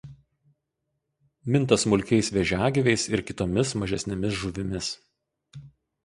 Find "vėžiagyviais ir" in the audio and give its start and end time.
2.37-3.23